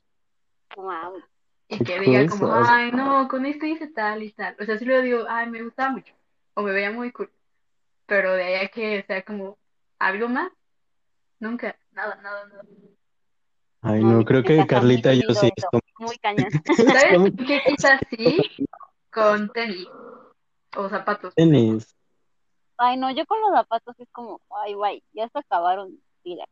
Wow. 0.75 1.23
Y 1.67 1.83
que 1.83 1.99
diga 1.99 2.27
como, 2.27 2.53
ay, 2.53 2.91
no, 2.91 3.27
con 3.27 3.47
esto 3.47 3.65
hice 3.65 3.87
tal 3.87 4.21
y 4.21 4.31
tal. 4.31 4.55
O 4.59 4.65
sea, 4.65 4.77
sí 4.77 4.85
lo 4.85 5.01
digo, 5.01 5.25
ay, 5.27 5.49
me 5.49 5.63
gustaba 5.63 5.91
mucho. 5.91 6.13
O 6.59 6.61
me 6.61 6.73
veía 6.73 6.91
muy 6.91 7.09
cool. 7.13 7.31
Pero 8.05 8.33
de 8.33 8.43
ahí 8.43 8.65
a 8.65 8.67
que 8.67 9.01
sea 9.07 9.23
como 9.23 9.57
algo 9.97 10.27
más, 10.27 10.51
nunca. 11.39 11.79
Nada, 11.91 12.15
nada, 12.21 12.47
nada. 12.47 12.63
Ay, 13.81 14.03
No, 14.03 14.25
creo 14.25 14.43
que 14.43 14.67
Carlita 14.67 15.13
y 15.13 15.21
yo 15.21 15.33
sí 15.33 15.49
eso. 15.55 15.69
somos 15.71 15.83
muy 15.99 16.17
cañón. 16.17 16.49
¿Sabes 16.75 17.33
qué 17.47 17.61
quizás 17.65 18.01
sí? 18.09 18.41
Con 19.09 19.49
tenis 19.53 19.87
o 20.75 20.89
zapatos. 20.89 21.33
Tenis. 21.33 21.95
Ay, 22.75 22.97
no, 22.97 23.09
yo 23.11 23.25
con 23.25 23.39
los 23.39 23.51
zapatos 23.53 23.95
es 23.97 24.09
como, 24.11 24.41
ay, 24.61 24.73
guay, 24.73 25.01
ya 25.13 25.29
se 25.29 25.39
acabaron. 25.39 25.97
Mira, 26.25 26.43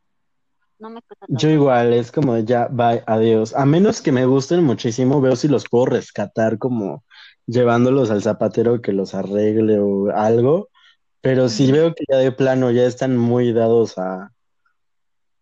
no 0.78 0.90
me 0.90 1.02
cuesta 1.02 1.26
tanto. 1.26 1.40
Yo 1.40 1.48
igual, 1.50 1.92
es 1.92 2.12
como 2.12 2.38
ya, 2.38 2.68
bye, 2.70 3.02
adiós. 3.06 3.54
A 3.54 3.64
menos 3.66 4.00
que 4.00 4.12
me 4.12 4.26
gusten 4.26 4.64
muchísimo, 4.64 5.20
veo 5.20 5.36
si 5.36 5.48
los 5.48 5.68
puedo 5.68 5.86
rescatar 5.86 6.58
como 6.58 7.04
llevándolos 7.46 8.10
al 8.10 8.22
zapatero 8.22 8.80
que 8.82 8.92
los 8.92 9.14
arregle 9.14 9.78
o 9.80 10.10
algo. 10.10 10.68
Pero 11.20 11.48
si 11.48 11.70
veo 11.72 11.94
que 11.94 12.04
ya 12.08 12.18
de 12.18 12.30
plano 12.32 12.70
ya 12.70 12.84
están 12.86 13.16
muy 13.16 13.52
dados 13.52 13.98
a, 13.98 14.30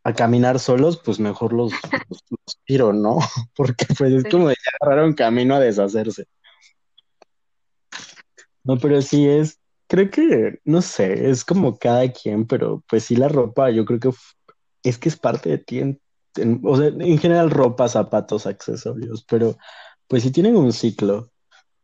a 0.05 0.13
caminar 0.15 0.59
solos, 0.59 1.01
pues 1.05 1.21
mejor 1.21 1.53
los, 1.53 1.73
los, 2.09 2.25
los 2.31 2.59
tiro, 2.65 2.93
¿no? 2.93 3.19
Porque 3.57 3.87
pues 3.99 4.13
es 4.13 4.23
Sí. 4.23 4.31
como 4.31 4.49
de 4.49 4.55
ya 4.55 4.71
agarraron 4.81 5.13
camino 5.15 5.55
a 5.55 5.61
deshacerse. 5.61 6.27
No, 8.65 8.79
pero 8.79 9.01
sí 9.03 9.29
es, 9.29 9.61
creo 9.87 10.11
que, 10.11 10.61
no 10.65 10.83
sé, 10.83 11.31
es 11.31 11.45
como 11.45 11.79
cada 11.79 12.11
quien, 12.11 12.47
pero 12.47 12.83
pues 12.89 13.05
sí 13.05 13.15
la 13.17 13.29
ropa, 13.29 13.71
yo 13.71 13.85
creo 13.85 14.01
que 14.01 14.11
es 14.89 14.99
que 14.99 15.09
es 15.09 15.17
parte 15.19 15.51
de 15.51 15.59
ti, 15.59 15.81
en- 15.81 16.01
en- 16.37 16.61
o 16.65 16.77
sea, 16.77 16.89
en 16.89 17.19
general 17.19 17.51
ropa, 17.51 17.89
zapatos, 17.89 18.47
accesorios, 18.47 19.25
pero 19.29 19.57
pues 20.09 20.23
sí 20.23 20.31
tienen 20.33 20.57
un 20.57 20.73
ciclo. 20.73 21.31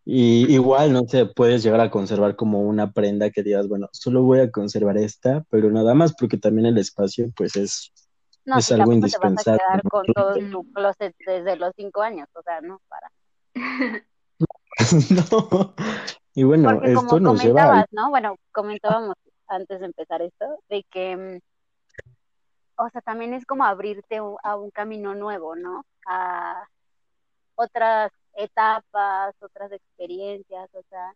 Y 0.04 0.52
igual, 0.52 0.92
no 0.92 1.02
sé, 1.06 1.26
puedes 1.26 1.62
llegar 1.62 1.80
a 1.80 1.90
conservar 1.90 2.34
como 2.34 2.60
una 2.62 2.92
prenda 2.92 3.30
que 3.30 3.42
digas, 3.44 3.68
bueno, 3.68 3.88
solo 3.92 4.22
voy 4.24 4.40
a 4.40 4.50
conservar 4.50 4.98
esta, 4.98 5.44
pero 5.48 5.70
nada 5.70 5.94
más 5.94 6.12
porque 6.18 6.38
también 6.38 6.66
el 6.66 6.78
espacio, 6.78 7.30
pues 7.36 7.54
es, 7.56 7.92
No, 8.44 8.58
es 8.58 8.64
si 8.64 8.74
algo 8.74 8.90
tampoco 8.92 9.12
te 9.12 9.18
vas 9.18 9.46
a 9.46 9.46
indispensable, 9.46 9.60
quedar 9.60 9.84
¿no? 9.84 9.90
con 9.90 10.06
todo 10.06 10.34
tu 10.50 10.72
closet 10.72 11.14
desde 11.24 11.56
los 11.56 11.72
cinco 11.76 12.02
años, 12.02 12.28
o 12.34 12.42
sea, 12.42 12.60
no, 12.60 12.80
para. 12.88 13.10
No. 15.10 15.74
Y 16.34 16.44
bueno, 16.44 16.70
Porque 16.70 16.94
como 16.94 17.06
esto 17.06 17.20
nos 17.20 17.42
lleva 17.42 17.62
al... 17.62 17.68
comentabas, 17.68 17.86
¿no? 17.92 18.10
Bueno, 18.10 18.36
comentábamos 18.52 19.14
antes 19.46 19.80
de 19.80 19.86
empezar 19.86 20.22
esto, 20.22 20.46
de 20.70 20.84
que, 20.90 21.16
mm, 21.16 21.38
o 22.76 22.88
sea, 22.90 23.00
también 23.00 23.34
es 23.34 23.44
como 23.46 23.64
abrirte 23.64 24.18
a 24.42 24.56
un 24.56 24.70
camino 24.70 25.14
nuevo, 25.14 25.54
¿no? 25.56 25.84
A 26.06 26.66
otras 27.54 28.10
etapas, 28.34 29.34
otras 29.40 29.72
experiencias, 29.72 30.68
o 30.72 30.82
sea, 30.88 31.14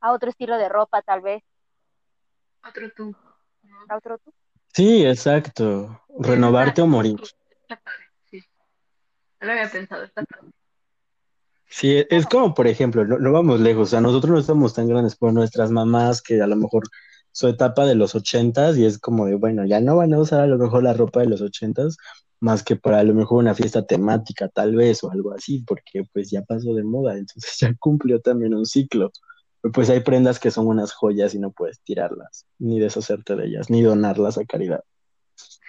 a 0.00 0.12
otro 0.12 0.30
estilo 0.30 0.56
de 0.56 0.68
ropa 0.68 1.02
tal 1.02 1.20
vez, 1.20 1.42
Otro 2.66 2.90
tú. 2.92 3.16
¿no? 3.62 3.76
a 3.88 3.96
otro 3.96 4.18
tú. 4.18 4.32
Sí, 4.72 5.04
exacto. 5.06 6.02
Renovarte 6.18 6.82
o 6.82 6.86
morir. 6.86 7.16
Está 7.62 7.76
padre, 7.76 8.04
sí. 8.30 8.42
No 9.40 9.46
lo 9.46 9.52
había 9.52 9.70
pensado, 9.70 10.04
está 10.04 10.24
padre. 10.24 10.52
Sí, 11.68 12.04
es 12.08 12.26
como, 12.26 12.54
por 12.54 12.68
ejemplo, 12.68 13.04
no, 13.04 13.18
no 13.18 13.32
vamos 13.32 13.60
lejos, 13.60 13.88
o 13.88 13.90
sea, 13.90 14.00
nosotros 14.00 14.30
no 14.30 14.38
estamos 14.38 14.74
tan 14.74 14.88
grandes 14.88 15.16
por 15.16 15.32
nuestras 15.32 15.70
mamás 15.70 16.22
que 16.22 16.40
a 16.40 16.46
lo 16.46 16.56
mejor 16.56 16.84
su 17.36 17.48
etapa 17.48 17.84
de 17.84 17.94
los 17.94 18.14
ochentas 18.14 18.78
y 18.78 18.86
es 18.86 18.98
como 18.98 19.26
de, 19.26 19.34
bueno, 19.34 19.66
ya 19.66 19.78
no 19.78 19.94
van 19.96 20.14
a 20.14 20.18
usar 20.18 20.40
a 20.40 20.46
lo 20.46 20.56
mejor 20.56 20.82
la 20.82 20.94
ropa 20.94 21.20
de 21.20 21.26
los 21.26 21.42
ochentas 21.42 21.98
más 22.40 22.62
que 22.62 22.76
para 22.76 23.00
a 23.00 23.02
lo 23.02 23.12
mejor 23.12 23.40
una 23.40 23.54
fiesta 23.54 23.84
temática 23.84 24.48
tal 24.48 24.74
vez 24.74 25.04
o 25.04 25.10
algo 25.10 25.34
así, 25.34 25.62
porque 25.66 26.04
pues 26.14 26.30
ya 26.30 26.40
pasó 26.40 26.72
de 26.72 26.82
moda, 26.82 27.14
entonces 27.18 27.54
ya 27.60 27.74
cumplió 27.78 28.22
también 28.22 28.54
un 28.54 28.64
ciclo. 28.64 29.12
Pero 29.60 29.70
pues 29.70 29.90
hay 29.90 30.00
prendas 30.00 30.38
que 30.38 30.50
son 30.50 30.66
unas 30.66 30.94
joyas 30.94 31.34
y 31.34 31.38
no 31.38 31.50
puedes 31.50 31.78
tirarlas, 31.82 32.46
ni 32.58 32.80
deshacerte 32.80 33.36
de 33.36 33.48
ellas, 33.48 33.68
ni 33.68 33.82
donarlas 33.82 34.38
a 34.38 34.46
caridad. 34.46 34.82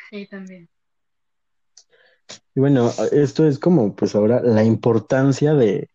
Sí, 0.10 0.26
también. 0.26 0.70
Y 2.56 2.62
bueno, 2.62 2.94
esto 3.12 3.46
es 3.46 3.60
como 3.60 3.94
pues 3.94 4.16
ahora 4.16 4.42
la 4.42 4.64
importancia 4.64 5.54
de, 5.54 5.90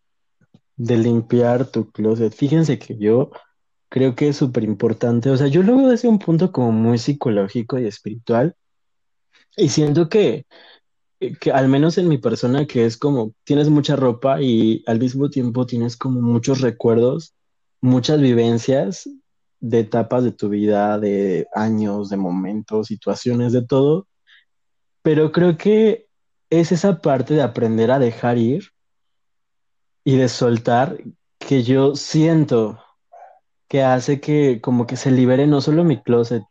de 0.77 0.97
limpiar 0.99 1.65
tu 1.65 1.91
closet. 1.91 2.35
Fíjense 2.35 2.79
que 2.79 2.99
yo 2.99 3.31
creo 3.93 4.15
que 4.15 4.29
es 4.29 4.39
súper 4.39 4.65
importante, 4.65 5.29
o 5.29 5.37
sea, 5.37 5.49
yo 5.49 5.63
lo 5.63 5.77
veo 5.77 5.89
desde 5.89 6.09
un 6.09 6.19
punto 6.19 6.51
como 6.51 6.73
muy 6.73 6.97
psicológico 6.97 7.79
y 7.79 7.87
espiritual. 7.87 8.57
Y 9.55 9.69
siento 9.69 10.09
que, 10.09 10.47
que 11.39 11.53
al 11.53 11.69
menos 11.69 11.99
en 11.99 12.09
mi 12.09 12.17
persona 12.17 12.67
que 12.67 12.87
es 12.87 12.97
como 12.97 13.35
tienes 13.45 13.69
mucha 13.69 13.95
ropa 13.95 14.41
y 14.41 14.83
al 14.87 14.99
mismo 14.99 15.29
tiempo 15.29 15.67
tienes 15.67 15.99
como 15.99 16.23
muchos 16.23 16.63
recuerdos, 16.63 17.35
muchas 17.83 18.19
vivencias 18.19 19.11
de 19.61 19.81
etapas 19.81 20.25
de 20.25 20.33
tu 20.33 20.49
vida, 20.49 20.99
de 20.99 21.47
años, 21.55 22.09
de 22.09 22.17
momentos, 22.17 22.87
situaciones, 22.87 23.53
de 23.53 23.67
todo, 23.67 24.09
pero 25.03 25.33
creo 25.33 25.59
que 25.59 26.07
es 26.49 26.73
esa 26.73 27.03
parte 27.03 27.35
de 27.35 27.43
aprender 27.43 27.91
a 27.91 27.99
dejar 27.99 28.39
ir 28.39 28.71
y 30.03 30.17
de 30.17 30.31
soltar 30.31 30.97
que 31.39 31.63
yo 31.63 31.95
siento 31.95 32.79
que 33.73 33.83
hace 33.83 34.21
que 34.21 34.61
como 34.61 34.87
que 34.87 34.97
se 34.99 35.11
libere 35.11 35.47
no 35.47 35.63
solo 35.63 35.83
mi 35.83 36.03
closet, 36.03 36.43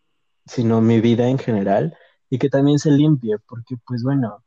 sino 0.47 0.81
mi 0.81 1.01
vida 1.01 1.27
en 1.27 1.37
general 1.37 1.95
y 2.31 2.39
que 2.39 2.49
también 2.49 2.79
se 2.79 2.89
limpie, 2.89 3.37
porque 3.47 3.75
pues 3.85 4.01
bueno, 4.01 4.43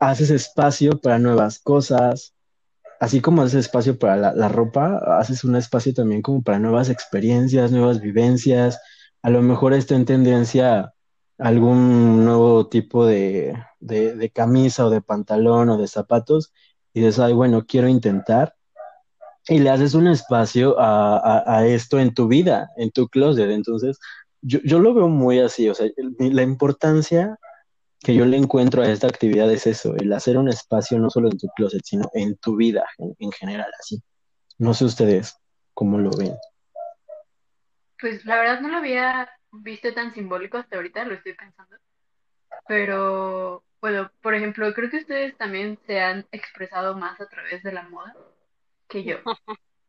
haces 0.00 0.30
espacio 0.30 0.98
para 1.00 1.20
nuevas 1.20 1.60
cosas, 1.60 2.34
así 2.98 3.20
como 3.20 3.42
haces 3.42 3.60
espacio 3.66 3.96
para 3.96 4.16
la, 4.16 4.48
ropa, 4.48 4.98
haces 5.20 5.44
un 5.44 5.54
espacio 5.54 5.94
también 5.94 6.20
como 6.20 6.42
para 6.42 6.58
nuevas 6.58 6.90
experiencias, 6.90 7.70
nuevas 7.70 8.00
vivencias, 8.00 8.80
a 9.22 9.30
lo 9.30 9.40
mejor 9.40 9.72
está 9.72 9.94
en 9.94 10.04
tendencia 10.04 10.94
algún 11.38 12.24
nuevo 12.24 12.66
tipo 12.66 13.06
de, 13.06 13.56
de, 13.78 14.16
de 14.16 14.30
camisa 14.30 14.84
o 14.84 14.90
de 14.90 15.00
pantalón 15.00 15.68
o 15.68 15.78
de 15.78 15.86
zapatos 15.86 16.52
y 16.92 17.02
dices, 17.02 17.20
ay, 17.20 17.34
bueno, 17.34 17.66
quiero 17.66 17.86
intentar 17.86 18.55
y 19.48 19.58
le 19.58 19.70
haces 19.70 19.94
un 19.94 20.08
espacio 20.08 20.78
a, 20.78 21.42
a, 21.46 21.66
esto 21.66 21.98
en 21.98 22.14
tu 22.14 22.26
vida, 22.26 22.68
en 22.76 22.90
tu 22.90 23.08
closet. 23.08 23.50
Entonces, 23.50 23.98
yo, 24.42 24.58
yo 24.64 24.80
lo 24.80 24.92
veo 24.92 25.08
muy 25.08 25.38
así, 25.38 25.68
o 25.68 25.74
sea, 25.74 25.88
la 26.18 26.42
importancia 26.42 27.38
que 28.00 28.14
yo 28.14 28.24
le 28.24 28.36
encuentro 28.36 28.82
a 28.82 28.88
esta 28.88 29.06
actividad 29.06 29.50
es 29.50 29.66
eso, 29.66 29.96
el 29.96 30.12
hacer 30.12 30.36
un 30.36 30.48
espacio 30.48 30.98
no 30.98 31.10
solo 31.10 31.28
en 31.30 31.38
tu 31.38 31.48
closet, 31.56 31.82
sino 31.84 32.10
en 32.12 32.36
tu 32.36 32.56
vida 32.56 32.84
en, 32.98 33.14
en 33.18 33.32
general, 33.32 33.70
así. 33.80 34.02
No 34.58 34.74
sé 34.74 34.84
ustedes 34.84 35.36
cómo 35.74 35.98
lo 35.98 36.10
ven. 36.10 36.34
Pues 38.00 38.24
la 38.24 38.36
verdad 38.36 38.60
no 38.60 38.68
lo 38.68 38.76
había 38.78 39.28
visto 39.50 39.92
tan 39.94 40.12
simbólico 40.12 40.58
hasta 40.58 40.76
ahorita, 40.76 41.04
lo 41.04 41.14
estoy 41.14 41.34
pensando. 41.34 41.76
Pero, 42.68 43.64
bueno, 43.80 44.10
por 44.22 44.34
ejemplo, 44.34 44.72
creo 44.74 44.90
que 44.90 44.98
ustedes 44.98 45.36
también 45.36 45.78
se 45.86 46.00
han 46.00 46.26
expresado 46.32 46.96
más 46.96 47.20
a 47.20 47.28
través 47.28 47.62
de 47.62 47.72
la 47.72 47.88
moda 47.88 48.14
que 48.88 49.04
yo. 49.04 49.18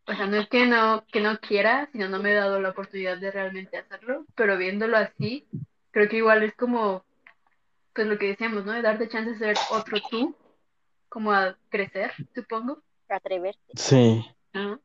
O 0.09 0.13
sea, 0.13 0.25
no 0.25 0.37
es 0.37 0.47
que 0.47 0.65
no, 0.65 1.05
que 1.11 1.19
no 1.19 1.37
quiera, 1.39 1.89
sino 1.91 2.07
no 2.07 2.19
me 2.19 2.31
he 2.31 2.35
dado 2.35 2.61
la 2.61 2.69
oportunidad 2.69 3.17
de 3.17 3.29
realmente 3.29 3.77
hacerlo, 3.77 4.25
pero 4.35 4.57
viéndolo 4.57 4.95
así, 4.95 5.47
creo 5.91 6.07
que 6.07 6.17
igual 6.17 6.43
es 6.43 6.55
como, 6.55 7.03
pues 7.93 8.07
lo 8.07 8.17
que 8.17 8.27
decíamos, 8.27 8.65
¿no? 8.65 8.71
De 8.71 8.81
darte 8.81 9.09
chance 9.09 9.31
de 9.31 9.37
ser 9.37 9.57
otro 9.69 9.97
tú, 10.09 10.35
como 11.09 11.33
a 11.33 11.57
crecer, 11.69 12.13
supongo, 12.33 12.81
Atreverte. 13.09 13.73
Sí, 13.75 14.25
¿no? 14.53 14.81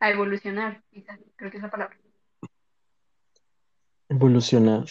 A 0.00 0.10
evolucionar, 0.10 0.82
quizás, 0.90 1.18
creo 1.36 1.50
que 1.50 1.58
es 1.58 1.62
la 1.62 1.70
palabra. 1.70 1.98
evolucionar. 4.08 4.86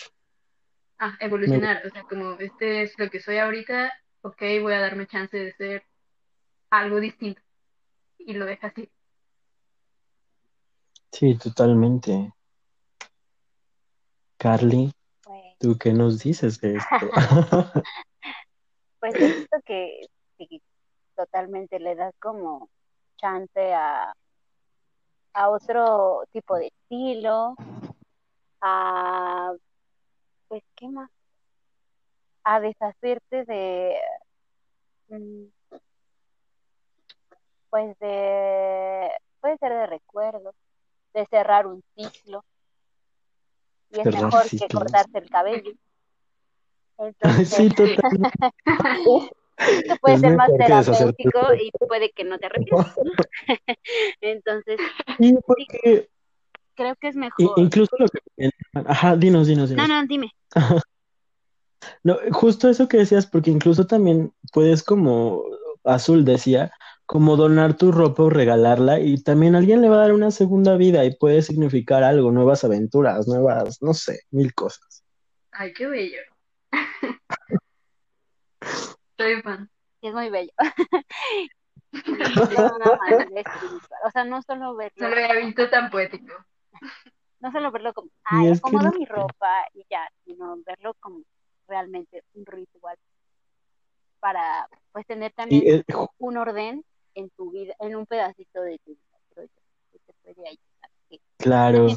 Ah, 1.00 1.18
evolucionar, 1.20 1.84
o 1.86 1.90
sea, 1.90 2.04
como 2.04 2.34
este 2.34 2.84
es 2.84 2.98
lo 3.00 3.10
que 3.10 3.20
soy 3.20 3.38
ahorita, 3.38 3.92
ok, 4.22 4.42
voy 4.62 4.74
a 4.74 4.80
darme 4.80 5.08
chance 5.08 5.38
de 5.38 5.54
ser 5.54 5.84
algo 6.70 7.00
distinto. 7.00 7.42
Y 8.20 8.34
lo 8.34 8.46
deja 8.46 8.68
así. 8.68 8.90
Sí, 11.12 11.38
totalmente. 11.38 12.34
Carly, 14.38 14.92
Pues, 15.24 15.58
¿tú 15.60 15.78
qué 15.78 15.94
nos 15.94 16.20
dices 16.20 16.60
de 16.62 16.76
esto? 16.78 17.10
pues 19.00 19.16
he 19.16 19.28
visto 19.36 19.58
que, 19.66 20.02
que 20.38 20.62
totalmente 21.16 21.80
le 21.80 21.96
das 21.96 22.14
como 22.20 22.70
chance 23.18 23.74
a, 23.74 24.14
a 25.34 25.50
otro 25.50 26.24
tipo 26.32 26.56
de 26.56 26.68
estilo, 26.68 27.56
a, 28.62 29.54
pues, 30.48 30.64
¿qué 30.76 30.88
más? 30.90 31.10
A 32.44 32.60
deshacerte 32.60 33.44
de, 33.46 33.98
mm, 35.10 35.46
pues 37.70 37.98
de, 38.00 39.10
puede 39.40 39.58
ser 39.58 39.72
de 39.74 39.88
recuerdos, 39.88 40.56
de 41.14 41.26
cerrar 41.28 41.68
un 41.68 41.84
ciclo, 41.96 42.44
y 43.92 43.98
es 44.00 44.04
Cerrar 44.04 44.24
mejor 44.26 44.50
que 44.50 44.68
cortarse 44.68 45.18
el 45.18 45.30
cabello. 45.30 45.72
Entonces, 46.98 47.50
Sí, 47.50 47.70
totalmente. 47.70 48.30
que 49.58 49.96
puede 50.02 50.16
Es 50.16 50.22
ser 50.22 50.36
más 50.36 50.50
terapéutico 50.58 51.40
y 51.60 51.72
puede 51.88 52.12
que 52.12 52.24
no 52.24 52.38
te 52.38 52.46
arrepientas, 52.48 52.98
¿no? 53.04 53.12
Entonces, 54.22 54.80
Sí, 55.18 55.36
porque 55.46 56.10
creo 56.76 56.96
que 56.96 57.08
es 57.08 57.16
mejor. 57.16 57.54
incluso 57.58 57.96
lo 57.98 58.08
que... 58.08 58.20
Ajá, 58.74 59.16
dinos, 59.16 59.48
dinos, 59.48 59.70
No, 59.72 59.84
dinos. 59.84 59.90
no, 59.90 60.06
dime. 60.08 60.32
No, 62.04 62.18
justo 62.32 62.70
eso 62.70 62.88
que 62.88 62.98
decías, 62.98 63.26
porque 63.26 63.52
incluso 63.52 63.86
también 63.88 64.32
puedes 64.52 64.84
como 64.84 65.44
Azul 65.84 66.26
decía, 66.26 66.72
como 67.08 67.38
donar 67.38 67.78
tu 67.78 67.94
ropa 67.94 68.24
o 68.24 68.30
regalarla 68.30 69.00
y 69.00 69.24
también 69.24 69.56
alguien 69.56 69.82
le 69.82 69.88
va 69.88 69.96
a 69.96 70.02
dar 70.02 70.14
una 70.14 70.30
segunda 70.30 70.76
vida 70.76 71.06
y 71.06 71.16
puede 71.16 71.42
significar 71.42 72.04
algo, 72.04 72.32
nuevas 72.32 72.66
aventuras, 72.66 73.30
nuevas, 73.30 73.82
no 73.82 73.94
sé, 73.94 74.24
mil 74.30 74.54
cosas. 74.54 75.06
Ay, 75.52 75.72
qué 75.74 75.88
bello. 75.88 76.20
Soy 79.18 79.42
fan. 79.42 79.70
Es 80.02 80.14
muy 80.14 80.30
bello. 80.30 80.52
o 84.06 84.12
sea, 84.12 84.26
no 84.26 84.42
solo 84.42 84.76
verlo. 84.76 84.98
No 84.98 85.08
lo 85.08 85.16
había 85.16 85.46
visto 85.46 85.70
tan 85.70 85.90
poético. 85.90 86.34
No 87.40 87.54
solo 87.54 87.72
verlo 87.72 87.94
como, 87.94 88.10
ay, 88.26 88.52
acomodo 88.52 88.92
mi 88.92 89.06
ropa 89.06 89.66
y 89.74 89.86
ya, 89.90 90.06
sino 90.26 90.58
verlo 90.66 90.94
como 91.00 91.22
realmente 91.70 92.26
un 92.34 92.46
ritual 92.46 92.98
para 94.20 94.68
pues 94.92 95.06
tener 95.06 95.32
también 95.32 95.86
un 96.18 96.38
orden 96.38 96.84
en 97.18 97.30
tu 97.32 97.52
vida, 97.52 97.74
en 97.80 97.96
un 97.96 98.06
pedacito 98.06 98.62
de 98.62 98.78
tu 98.80 98.92
vida, 98.92 99.48
que 99.92 100.00
te 100.00 100.14
puede 100.24 100.48
ayudar. 100.48 101.22
claro. 101.38 101.88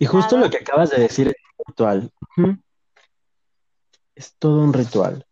y 0.00 0.06
justo 0.06 0.38
lo 0.38 0.50
que 0.50 0.58
acabas 0.58 0.90
de 0.90 1.02
decir 1.02 1.28
es 1.28 1.34
ritual. 1.66 2.10
Es 4.14 4.34
todo 4.38 4.62
un 4.62 4.72
ritual. 4.72 5.26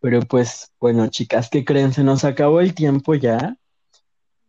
Pero 0.00 0.20
pues, 0.20 0.72
bueno, 0.80 1.08
chicas, 1.08 1.48
¿qué 1.50 1.64
creen? 1.64 1.92
Se 1.92 2.04
nos 2.04 2.24
acabó 2.24 2.60
el 2.60 2.74
tiempo 2.74 3.14
ya, 3.14 3.56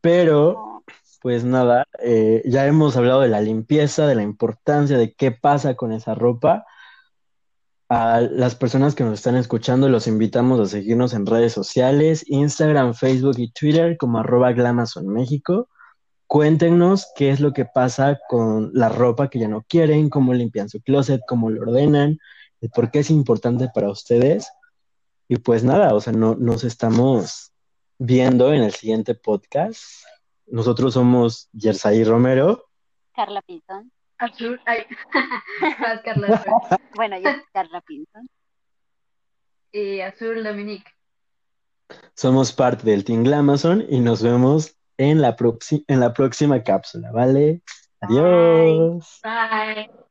pero 0.02 0.84
pues 1.22 1.44
nada, 1.44 1.88
eh, 2.04 2.44
ya 2.46 2.68
hemos 2.68 2.96
hablado 2.96 3.22
de 3.22 3.30
la 3.30 3.42
limpieza, 3.42 4.06
de 4.06 4.16
la 4.16 4.22
importancia, 4.22 4.98
de 4.98 5.14
qué 5.14 5.32
pasa 5.32 5.76
con 5.76 5.92
esa 5.92 6.14
ropa. 6.14 6.66
A 7.88 8.22
las 8.22 8.56
personas 8.56 8.96
que 8.96 9.04
nos 9.04 9.14
están 9.14 9.36
escuchando, 9.36 9.90
los 9.90 10.08
invitamos 10.08 10.60
a 10.60 10.66
seguirnos 10.66 11.14
en 11.14 11.28
redes 11.28 11.54
sociales, 11.54 12.24
Instagram, 12.28 12.96
Facebook 12.96 13.36
y 13.38 13.52
Twitter 13.52 13.96
como 13.98 14.20
arroba 14.20 14.54
Glamazon 14.54 15.08
México. 15.08 15.70
Cuéntenos 16.26 17.12
qué 17.16 17.30
es 17.30 17.40
lo 17.40 17.54
que 17.54 17.66
pasa 17.66 18.20
con 18.28 18.72
la 18.74 18.90
ropa 18.90 19.30
que 19.30 19.38
ya 19.38 19.48
no 19.48 19.64
quieren, 19.68 20.10
cómo 20.10 20.34
limpian 20.34 20.68
su 20.68 20.82
closet, 20.82 21.22
cómo 21.28 21.52
lo 21.52 21.62
ordenan, 21.62 22.18
por 22.74 22.90
qué 22.90 23.00
es 23.00 23.12
importante 23.12 23.70
para 23.72 23.92
ustedes. 23.92 24.50
Y 25.28 25.38
pues 25.38 25.64
nada, 25.64 25.94
o 25.94 26.02
sea, 26.02 26.14
no, 26.14 26.36
nos 26.36 26.64
estamos 26.64 27.54
viendo 28.00 28.52
en 28.52 28.64
el 28.64 28.74
siguiente 28.74 29.14
podcast. 29.14 29.84
Nosotros 30.48 30.96
somos 30.96 31.50
Yersay 31.54 32.04
Romero. 32.04 32.66
Carla 33.14 33.44
Pinzón. 33.44 33.92
Azul, 34.18 34.60
ay, 34.66 34.86
Carla. 36.06 36.44
bueno, 36.96 37.18
yo 37.20 37.30
Carla 37.54 37.82
Pinson. 37.82 38.28
Y 39.72 40.00
Azul 40.00 40.44
Dominique. 40.44 40.90
Somos 42.16 42.54
parte 42.54 42.84
del 42.90 43.04
Team 43.04 43.24
Glamazon 43.24 43.86
y 43.90 44.00
nos 44.00 44.24
vemos 44.24 44.78
en 44.98 45.22
la, 45.22 45.36
en 45.88 46.00
la 46.00 46.14
próxima 46.14 46.64
cápsula, 46.64 47.12
¿vale? 47.12 47.62
Adiós. 48.00 49.20
Bye. 49.24 49.86
Bye. 49.86 50.05